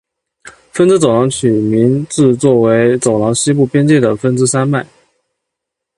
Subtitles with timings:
[0.71, 4.83] 芬兹走廊取名自作为走廊西部边界的芬兹山脉。